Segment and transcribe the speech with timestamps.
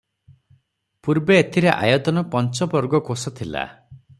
[1.07, 3.67] ପୂର୍ବେ ଏଥିର ଆୟତନ ପଞ୍ଚବର୍ଗକୋଶ ଥିଲା।